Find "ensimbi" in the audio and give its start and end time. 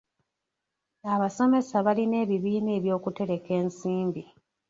3.61-4.23